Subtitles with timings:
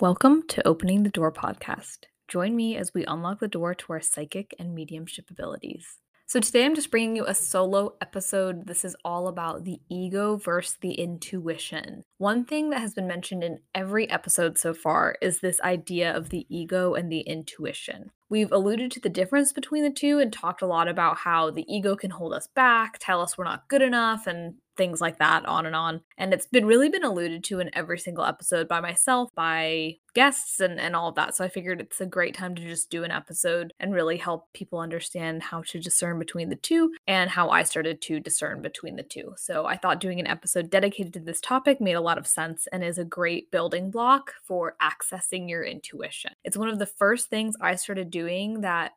[0.00, 2.06] Welcome to Opening the Door podcast.
[2.26, 5.98] Join me as we unlock the door to our psychic and mediumship abilities.
[6.26, 8.66] So, today I'm just bringing you a solo episode.
[8.66, 12.02] This is all about the ego versus the intuition.
[12.18, 16.30] One thing that has been mentioned in every episode so far is this idea of
[16.30, 18.10] the ego and the intuition.
[18.28, 21.64] We've alluded to the difference between the two and talked a lot about how the
[21.72, 25.46] ego can hold us back, tell us we're not good enough, and things like that
[25.46, 26.00] on and on.
[26.18, 30.60] And it's been really been alluded to in every single episode by myself by guests
[30.60, 31.34] and, and all of that.
[31.34, 34.52] So i figured it's a great time to just do an episode and really help
[34.52, 38.96] people understand how to discern between the two and how i started to discern between
[38.96, 39.34] the two.
[39.36, 42.68] So i thought doing an episode dedicated to this topic made a lot of sense
[42.72, 46.32] and is a great building block for accessing your intuition.
[46.44, 48.92] It's one of the first things i started doing that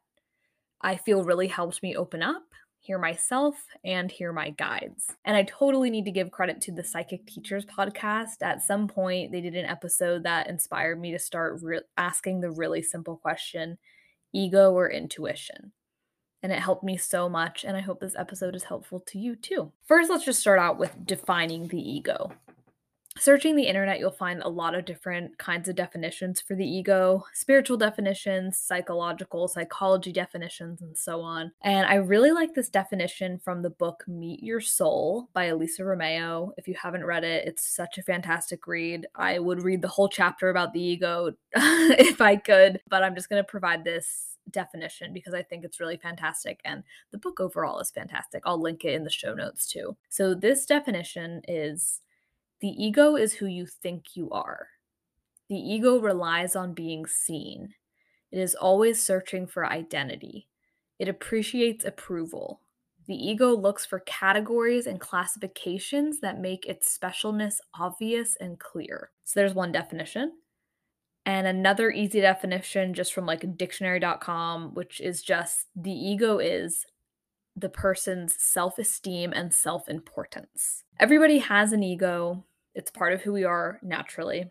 [0.82, 2.44] I feel really helped me open up
[2.88, 5.12] hear myself, and hear my guides.
[5.26, 8.42] And I totally need to give credit to the Psychic Teachers podcast.
[8.42, 12.52] At some point, they did an episode that inspired me to start re- asking the
[12.52, 13.78] really simple question
[14.34, 15.74] ego or intuition?
[16.44, 17.66] And it helped me so much.
[17.66, 19.72] And I hope this episode is helpful to you too.
[19.86, 22.32] First, let's just start out with defining the ego
[23.20, 27.24] searching the internet, you'll find a lot of different kinds of definitions for the ego
[27.34, 31.52] spiritual definitions, psychological, psychology definitions, and so on.
[31.62, 36.54] And I really like this definition from the book Meet Your Soul by Elisa Romeo.
[36.58, 39.08] If you haven't read it, it's such a fantastic read.
[39.16, 43.30] I would read the whole chapter about the ego if I could, but I'm just
[43.30, 47.80] going to provide this definition because I think it's really fantastic and the book overall
[47.80, 48.44] is fantastic.
[48.46, 49.96] I'll link it in the show notes too.
[50.10, 52.02] So, this definition is
[52.60, 54.68] the ego is who you think you are.
[55.50, 57.74] The ego relies on being seen.
[58.32, 60.48] It is always searching for identity.
[61.00, 62.62] It appreciates approval.
[63.08, 69.12] The ego looks for categories and classifications that make its specialness obvious and clear.
[69.24, 70.34] So there's one definition.
[71.26, 76.86] And another easy definition, just from like dictionary.com, which is just the ego is
[77.56, 80.84] the person's self esteem and self importance.
[81.00, 82.46] Everybody has an ego,
[82.78, 84.46] it's part of who we are naturally.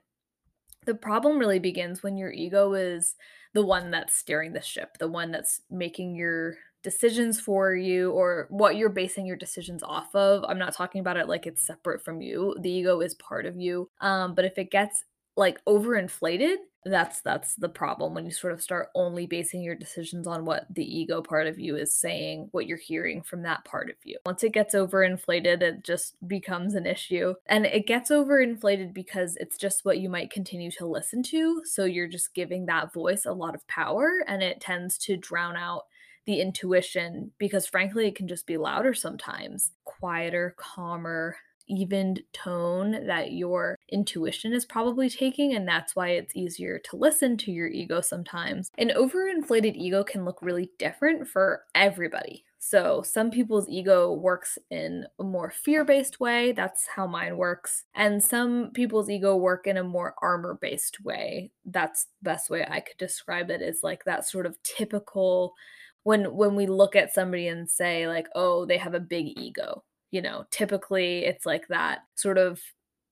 [0.84, 3.14] The problem really begins when your ego is
[3.54, 8.48] the one that's steering the ship, the one that's making your decisions for you or
[8.50, 10.44] what you're basing your decisions off of.
[10.48, 12.56] I'm not talking about it like it's separate from you.
[12.60, 13.88] The ego is part of you.
[14.00, 15.04] Um, but if it gets
[15.36, 16.56] like overinflated,
[16.90, 20.66] that's that's the problem when you sort of start only basing your decisions on what
[20.70, 24.18] the ego part of you is saying what you're hearing from that part of you.
[24.24, 27.34] Once it gets overinflated it just becomes an issue.
[27.46, 31.84] And it gets overinflated because it's just what you might continue to listen to so
[31.84, 35.84] you're just giving that voice a lot of power and it tends to drown out
[36.26, 41.36] the intuition because frankly it can just be louder sometimes quieter calmer
[41.68, 47.36] evened tone that your intuition is probably taking, and that's why it's easier to listen
[47.38, 48.70] to your ego sometimes.
[48.78, 52.44] An overinflated ego can look really different for everybody.
[52.58, 56.50] So, some people's ego works in a more fear based way.
[56.50, 57.84] That's how mine works.
[57.94, 61.52] And some people's ego work in a more armor based way.
[61.64, 65.54] That's the best way I could describe it is like that sort of typical
[66.02, 69.84] when when we look at somebody and say like, "Oh, they have a big ego."
[70.16, 72.60] You know, typically it's like that sort of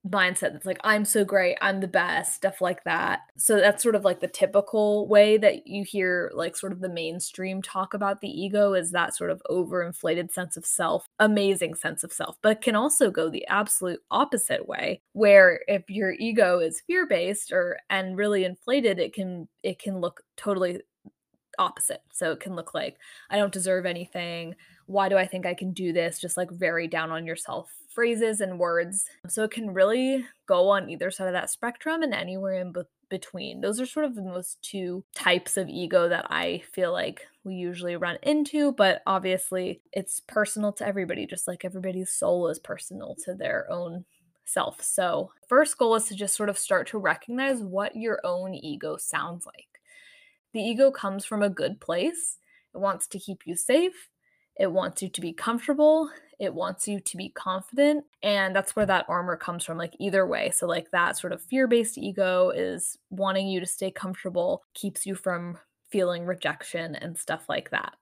[0.07, 3.21] mindset that's like i'm so great i'm the best stuff like that.
[3.37, 6.89] So that's sort of like the typical way that you hear like sort of the
[6.89, 12.03] mainstream talk about the ego is that sort of overinflated sense of self amazing sense
[12.03, 16.59] of self but it can also go the absolute opposite way where if your ego
[16.59, 20.81] is fear based or and really inflated it can it can look totally
[21.57, 22.01] opposite.
[22.11, 22.97] So it can look like
[23.29, 26.19] i don't deserve anything why do I think I can do this?
[26.19, 29.05] Just like very down on yourself phrases and words.
[29.27, 32.81] So it can really go on either side of that spectrum and anywhere in be-
[33.09, 33.61] between.
[33.61, 37.55] Those are sort of the most two types of ego that I feel like we
[37.55, 43.15] usually run into, but obviously it's personal to everybody, just like everybody's soul is personal
[43.23, 44.03] to their own
[44.43, 44.83] self.
[44.83, 48.97] So, first goal is to just sort of start to recognize what your own ego
[48.97, 49.67] sounds like.
[50.53, 52.37] The ego comes from a good place.
[52.73, 54.09] It wants to keep you safe.
[54.57, 56.09] It wants you to be comfortable.
[56.39, 58.05] It wants you to be confident.
[58.23, 60.51] And that's where that armor comes from, like either way.
[60.51, 65.05] So, like that sort of fear based ego is wanting you to stay comfortable, keeps
[65.05, 65.57] you from
[65.89, 67.93] feeling rejection and stuff like that.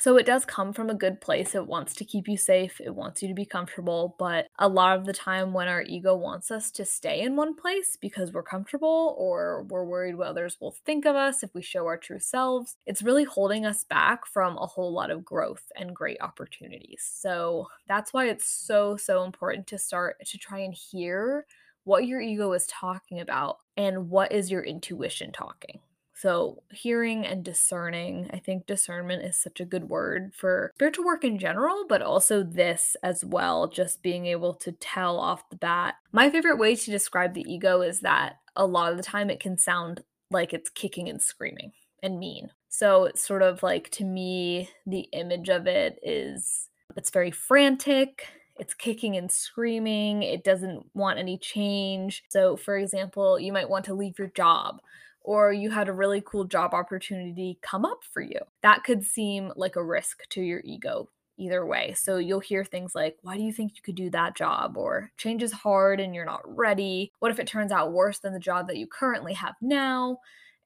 [0.00, 1.54] So it does come from a good place.
[1.54, 4.14] It wants to keep you safe, it wants you to be comfortable.
[4.18, 7.54] But a lot of the time, when our ego wants us to stay in one
[7.54, 11.62] place because we're comfortable or we're worried what others will think of us if we
[11.62, 15.64] show our true selves, it's really holding us back from a whole lot of growth
[15.76, 17.08] and great opportunities.
[17.12, 21.46] So that's why it's so, so important to start to try and hear
[21.84, 25.80] what your ego is talking about and what is your intuition talking.
[26.18, 31.22] So, hearing and discerning, I think discernment is such a good word for spiritual work
[31.22, 35.94] in general, but also this as well, just being able to tell off the bat.
[36.10, 39.38] My favorite way to describe the ego is that a lot of the time it
[39.38, 41.70] can sound like it's kicking and screaming
[42.02, 42.50] and mean.
[42.68, 48.26] So, it's sort of like to me, the image of it is it's very frantic,
[48.58, 52.24] it's kicking and screaming, it doesn't want any change.
[52.28, 54.80] So, for example, you might want to leave your job
[55.28, 58.40] or you had a really cool job opportunity come up for you.
[58.62, 61.92] That could seem like a risk to your ego either way.
[61.98, 64.78] So you'll hear things like, Why do you think you could do that job?
[64.78, 67.12] Or change is hard and you're not ready.
[67.18, 70.16] What if it turns out worse than the job that you currently have now?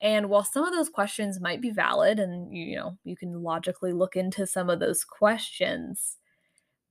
[0.00, 3.92] And while some of those questions might be valid and you know, you can logically
[3.92, 6.18] look into some of those questions,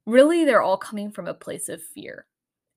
[0.06, 2.26] really they're all coming from a place of fear.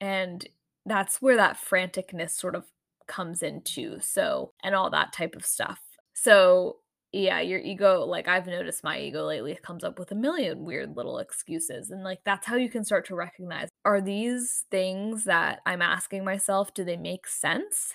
[0.00, 0.47] And
[0.87, 2.70] that's where that franticness sort of
[3.06, 4.00] comes into.
[4.00, 5.80] So, and all that type of stuff.
[6.14, 6.76] So,
[7.12, 10.96] yeah, your ego, like I've noticed my ego lately comes up with a million weird
[10.96, 11.90] little excuses.
[11.90, 16.24] And like that's how you can start to recognize are these things that I'm asking
[16.24, 17.92] myself, do they make sense?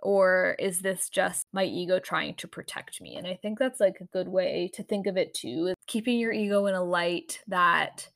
[0.00, 3.16] Or is this just my ego trying to protect me?
[3.16, 6.18] And I think that's like a good way to think of it too, is keeping
[6.18, 8.10] your ego in a light that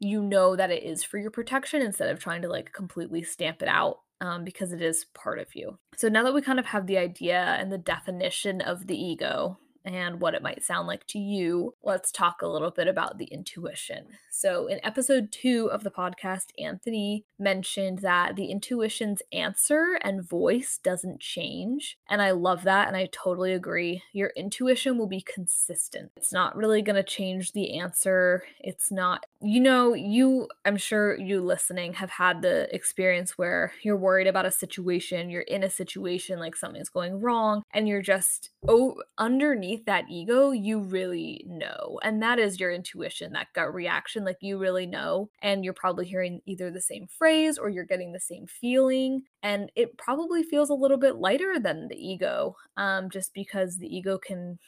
[0.00, 3.62] you know that it is for your protection instead of trying to like completely stamp
[3.62, 5.78] it out um, because it is part of you.
[5.96, 9.58] So now that we kind of have the idea and the definition of the ego,
[9.84, 13.26] and what it might sound like to you, let's talk a little bit about the
[13.26, 14.06] intuition.
[14.30, 20.78] So, in episode two of the podcast, Anthony mentioned that the intuition's answer and voice
[20.82, 21.98] doesn't change.
[22.08, 22.88] And I love that.
[22.88, 24.02] And I totally agree.
[24.12, 26.12] Your intuition will be consistent.
[26.16, 28.44] It's not really going to change the answer.
[28.60, 33.96] It's not, you know, you, I'm sure you listening have had the experience where you're
[33.96, 38.50] worried about a situation, you're in a situation like something's going wrong, and you're just
[38.68, 41.98] oh, underneath underneath that ego, you really know.
[42.02, 44.24] And that is your intuition, that gut reaction.
[44.24, 45.30] Like you really know.
[45.42, 49.22] And you're probably hearing either the same phrase or you're getting the same feeling.
[49.42, 53.94] And it probably feels a little bit lighter than the ego, um, just because the
[53.94, 54.58] ego can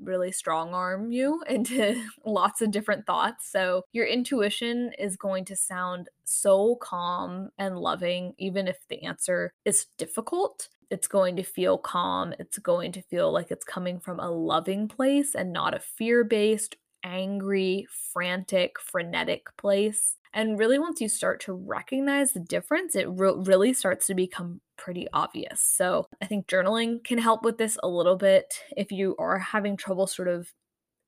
[0.00, 3.50] really strong arm you into lots of different thoughts.
[3.50, 9.52] So your intuition is going to sound so calm and loving, even if the answer
[9.64, 12.34] is difficult it's going to feel calm.
[12.38, 16.22] It's going to feel like it's coming from a loving place and not a fear
[16.22, 20.16] based, angry, frantic, frenetic place.
[20.34, 24.60] And really, once you start to recognize the difference, it re- really starts to become
[24.76, 25.60] pretty obvious.
[25.62, 28.54] So, I think journaling can help with this a little bit.
[28.76, 30.52] If you are having trouble sort of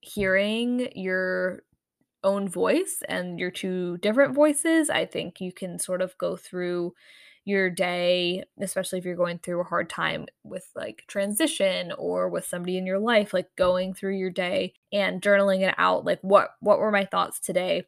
[0.01, 1.63] hearing your
[2.23, 6.95] own voice and your two different voices, I think you can sort of go through
[7.45, 12.47] your day, especially if you're going through a hard time with like transition or with
[12.47, 16.55] somebody in your life, like going through your day and journaling it out, like what
[16.61, 17.85] what were my thoughts today?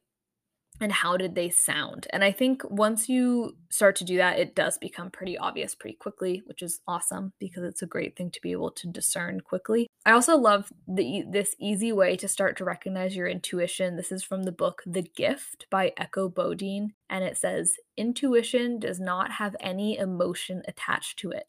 [0.81, 2.07] And how did they sound?
[2.11, 5.97] And I think once you start to do that, it does become pretty obvious pretty
[5.97, 9.87] quickly, which is awesome because it's a great thing to be able to discern quickly.
[10.05, 13.97] I also love the this easy way to start to recognize your intuition.
[13.97, 19.01] This is from the book The Gift by Echo Bodine, and it says, "Intuition does
[19.01, 21.49] not have any emotion attached to it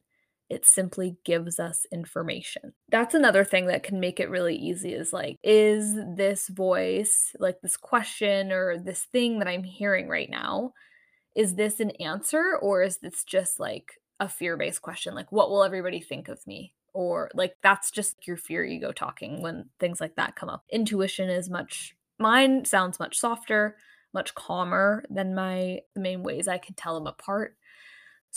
[0.49, 2.73] it simply gives us information.
[2.89, 7.61] That's another thing that can make it really easy is like, is this voice, like
[7.61, 10.73] this question or this thing that I'm hearing right now,
[11.35, 15.13] is this an answer or is this just like a fear based question?
[15.13, 16.73] Like, what will everybody think of me?
[16.93, 20.63] Or like, that's just your fear ego talking when things like that come up.
[20.71, 23.75] Intuition is much, mine sounds much softer,
[24.13, 27.55] much calmer than my main ways I can tell them apart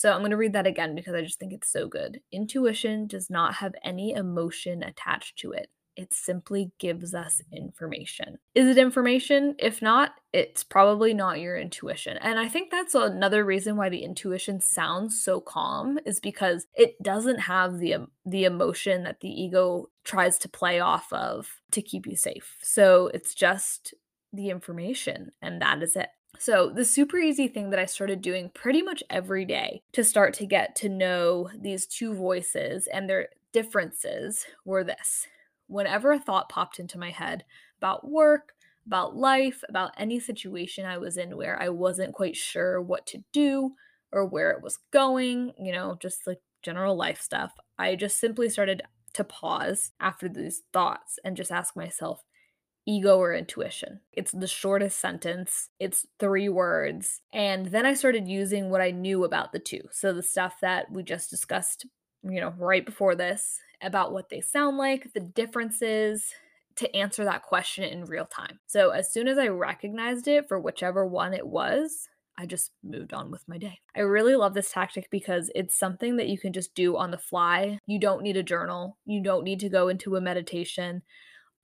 [0.00, 2.22] so I'm going to read that again because I just think it's so good.
[2.32, 5.68] Intuition does not have any emotion attached to it.
[5.94, 8.38] It simply gives us information.
[8.54, 9.56] Is it information?
[9.58, 12.16] If not, it's probably not your intuition.
[12.16, 16.94] And I think that's another reason why the intuition sounds so calm is because it
[17.02, 22.06] doesn't have the the emotion that the ego tries to play off of to keep
[22.06, 22.56] you safe.
[22.62, 23.92] So it's just
[24.32, 26.08] the information and that is it.
[26.38, 30.32] So, the super easy thing that I started doing pretty much every day to start
[30.34, 35.26] to get to know these two voices and their differences were this.
[35.66, 37.44] Whenever a thought popped into my head
[37.78, 38.54] about work,
[38.86, 43.22] about life, about any situation I was in where I wasn't quite sure what to
[43.32, 43.74] do
[44.12, 48.48] or where it was going, you know, just like general life stuff, I just simply
[48.48, 48.82] started
[49.12, 52.24] to pause after these thoughts and just ask myself,
[52.86, 54.00] ego or intuition.
[54.12, 57.20] It's the shortest sentence, it's three words.
[57.32, 59.82] And then I started using what I knew about the two.
[59.92, 61.86] So the stuff that we just discussed,
[62.22, 66.32] you know, right before this about what they sound like, the differences,
[66.76, 68.58] to answer that question in real time.
[68.66, 72.08] So as soon as I recognized it for whichever one it was,
[72.38, 73.80] I just moved on with my day.
[73.94, 77.18] I really love this tactic because it's something that you can just do on the
[77.18, 77.78] fly.
[77.86, 81.02] You don't need a journal, you don't need to go into a meditation.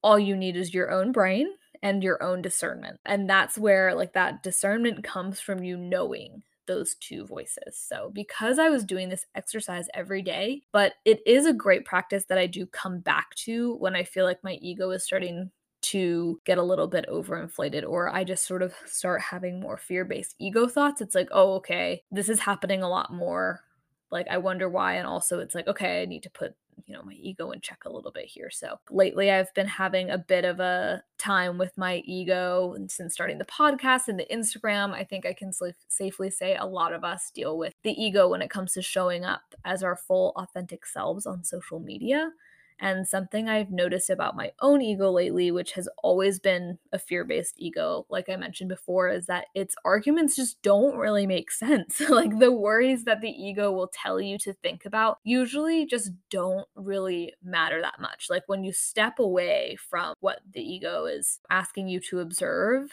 [0.02, 1.48] All you need is your own brain
[1.82, 3.00] and your own discernment.
[3.04, 7.78] And that's where like that discernment comes from you knowing those two voices.
[7.78, 12.24] So, because I was doing this exercise every day, but it is a great practice
[12.28, 15.50] that I do come back to when I feel like my ego is starting
[15.82, 20.34] to get a little bit overinflated or I just sort of start having more fear-based
[20.40, 21.00] ego thoughts.
[21.00, 23.62] It's like, "Oh, okay, this is happening a lot more.
[24.10, 27.02] Like I wonder why." And also it's like, "Okay, I need to put you know
[27.02, 28.50] my ego in check a little bit here.
[28.50, 33.14] So lately i've been having a bit of a time with my ego and since
[33.14, 35.52] starting the podcast and the instagram i think i can
[35.88, 39.24] safely say a lot of us deal with the ego when it comes to showing
[39.24, 42.30] up as our full authentic selves on social media
[42.78, 47.24] and something I've noticed about my own ego lately, which has always been a fear
[47.24, 52.00] based ego, like I mentioned before, is that its arguments just don't really make sense.
[52.08, 56.68] like the worries that the ego will tell you to think about usually just don't
[56.74, 58.26] really matter that much.
[58.28, 62.90] Like when you step away from what the ego is asking you to observe,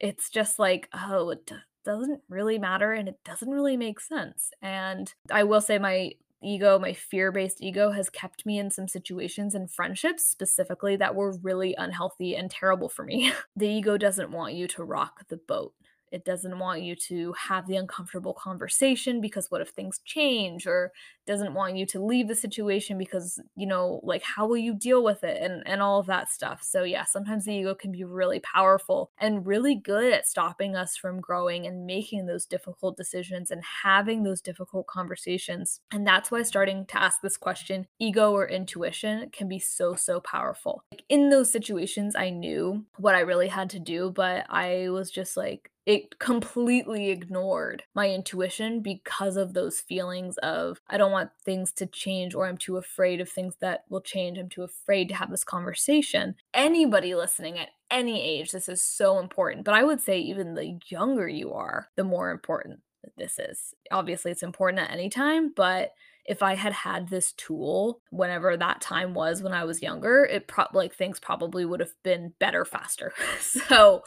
[0.00, 1.52] it's just like, oh, it
[1.84, 4.50] doesn't really matter and it doesn't really make sense.
[4.60, 8.88] And I will say my ego, my fear based ego, has kept me in some
[8.88, 13.32] situations and friendships specifically that were really unhealthy and terrible for me.
[13.56, 15.74] the ego doesn't want you to rock the boat.
[16.10, 20.92] It doesn't want you to have the uncomfortable conversation because what if things change or
[21.26, 25.04] doesn't want you to leave the situation because, you know, like how will you deal
[25.04, 26.60] with it and and all of that stuff.
[26.62, 30.96] So yeah, sometimes the ego can be really powerful and really good at stopping us
[30.96, 35.80] from growing and making those difficult decisions and having those difficult conversations.
[35.92, 40.20] And that's why starting to ask this question, ego or intuition, can be so so
[40.20, 40.84] powerful.
[40.90, 45.10] Like in those situations I knew what I really had to do, but I was
[45.10, 51.30] just like it completely ignored my intuition because of those feelings of I don't want
[51.44, 54.38] things to change or I'm too afraid of things that will change.
[54.38, 56.36] I'm too afraid to have this conversation.
[56.54, 59.64] Anybody listening at any age, this is so important.
[59.64, 62.82] But I would say even the younger you are, the more important
[63.16, 63.74] this is.
[63.90, 65.90] Obviously, it's important at any time, but
[66.24, 70.46] if I had had this tool whenever that time was when I was younger, it
[70.46, 73.12] probably like things probably would have been better faster.
[73.40, 74.04] so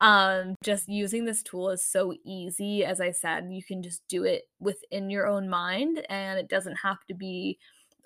[0.00, 4.24] um just using this tool is so easy as i said you can just do
[4.24, 7.58] it within your own mind and it doesn't have to be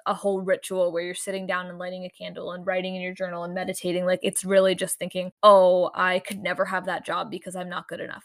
[0.06, 3.14] a whole ritual where you're sitting down and lighting a candle and writing in your
[3.14, 7.30] journal and meditating like it's really just thinking oh i could never have that job
[7.30, 8.24] because i'm not good enough.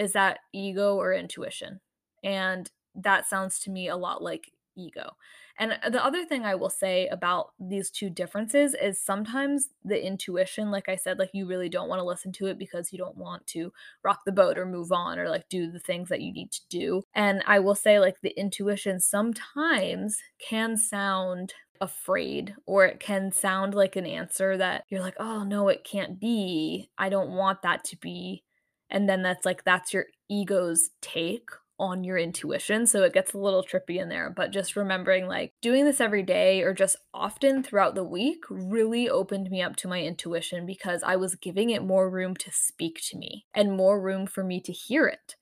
[0.00, 1.78] Is that ego or intuition?
[2.24, 5.12] And that sounds to me a lot like ego
[5.60, 10.04] and uh, the other thing I will say about these two differences is sometimes the
[10.04, 12.98] intuition, like I said, like you really don't want to listen to it because you
[12.98, 13.70] don't want to
[14.02, 16.60] rock the boat or move on or like do the things that you need to
[16.70, 17.02] do.
[17.14, 21.52] And I will say, like, the intuition sometimes can sound
[21.82, 26.18] afraid or it can sound like an answer that you're like, oh no, it can't
[26.18, 26.88] be.
[26.96, 28.44] I don't want that to be.
[28.88, 32.86] And then that's like, that's your ego's take on your intuition.
[32.86, 34.30] So it gets a little trippy in there.
[34.30, 39.08] But just remembering like doing this every day or just often throughout the week really
[39.08, 43.00] opened me up to my intuition because I was giving it more room to speak
[43.08, 45.36] to me and more room for me to hear it.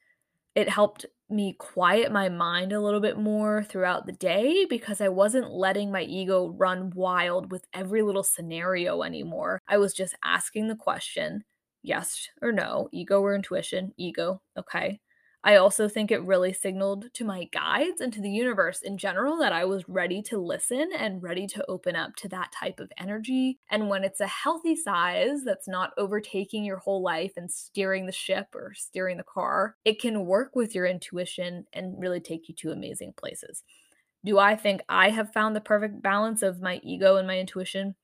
[0.55, 5.09] It helped me quiet my mind a little bit more throughout the day because I
[5.09, 9.61] wasn't letting my ego run wild with every little scenario anymore.
[9.69, 11.45] I was just asking the question
[11.83, 15.01] yes or no, ego or intuition, ego, okay.
[15.49, 19.39] I also think it really signaled to my guides and to the universe in general
[19.39, 22.93] that I was ready to listen and ready to open up to that type of
[22.99, 23.59] energy.
[23.71, 28.13] And when it's a healthy size that's not overtaking your whole life and steering the
[28.13, 32.55] ship or steering the car, it can work with your intuition and really take you
[32.57, 33.63] to amazing places.
[34.27, 37.95] Do I think I have found the perfect balance of my ego and my intuition?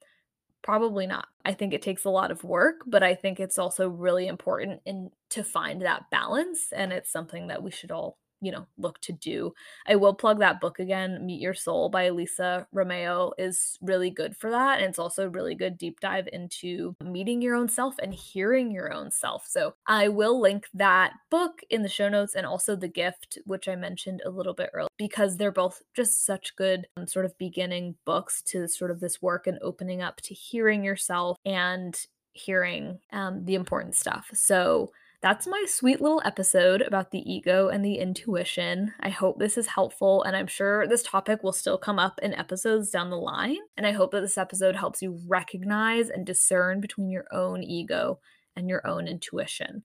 [0.64, 1.28] Probably not.
[1.44, 4.80] I think it takes a lot of work, but I think it's also really important
[4.86, 9.00] in to find that balance and it's something that we should all you know look
[9.00, 9.52] to do
[9.86, 14.36] i will plug that book again meet your soul by elisa romeo is really good
[14.36, 17.94] for that and it's also a really good deep dive into meeting your own self
[18.02, 22.34] and hearing your own self so i will link that book in the show notes
[22.34, 26.26] and also the gift which i mentioned a little bit earlier because they're both just
[26.26, 30.20] such good um, sort of beginning books to sort of this work and opening up
[30.20, 34.28] to hearing yourself and hearing um, the important stuff.
[34.34, 34.92] So
[35.24, 38.92] that's my sweet little episode about the ego and the intuition.
[39.00, 42.34] I hope this is helpful, and I'm sure this topic will still come up in
[42.34, 43.56] episodes down the line.
[43.78, 48.18] And I hope that this episode helps you recognize and discern between your own ego
[48.54, 49.84] and your own intuition.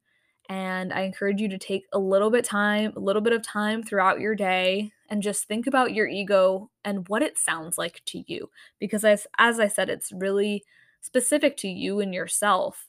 [0.49, 3.81] And I encourage you to take a little bit time, a little bit of time
[3.81, 8.25] throughout your day and just think about your ego and what it sounds like to
[8.27, 8.49] you.
[8.77, 10.65] Because as, as I said, it's really
[10.99, 12.88] specific to you and yourself.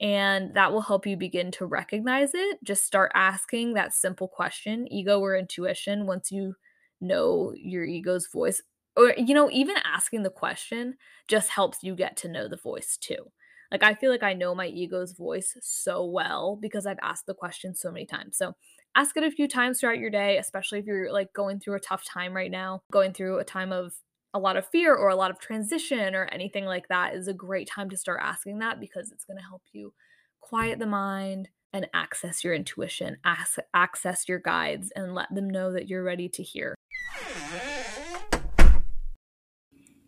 [0.00, 2.58] And that will help you begin to recognize it.
[2.64, 6.54] Just start asking that simple question, ego or intuition, once you
[7.00, 8.60] know your ego's voice.
[8.96, 10.96] Or, you know, even asking the question
[11.28, 13.30] just helps you get to know the voice too.
[13.70, 17.34] Like I feel like I know my ego's voice so well because I've asked the
[17.34, 18.36] question so many times.
[18.36, 18.54] So
[18.94, 21.80] ask it a few times throughout your day, especially if you're like going through a
[21.80, 23.94] tough time right now, going through a time of
[24.34, 27.32] a lot of fear or a lot of transition or anything like that is a
[27.32, 29.94] great time to start asking that because it's going to help you
[30.40, 33.16] quiet the mind and access your intuition,
[33.72, 36.74] access your guides and let them know that you're ready to hear.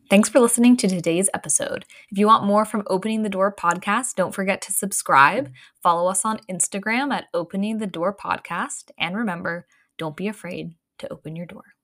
[0.08, 1.84] Thanks for listening to today's episode.
[2.10, 5.50] If you want more from Opening the Door podcast, don't forget to subscribe.
[5.82, 8.90] Follow us on Instagram at Opening the Door podcast.
[8.98, 9.66] And remember,
[9.98, 11.75] don't be afraid to open your door.